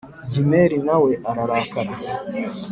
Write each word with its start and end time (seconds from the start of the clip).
Gimeli 0.31 0.75
nawe 0.87 1.11
ararakara 1.29 1.93